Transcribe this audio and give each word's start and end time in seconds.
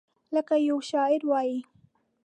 لکه 0.35 0.55
یو 0.69 0.77
شاعر 0.89 1.21
وایي: 1.29 1.57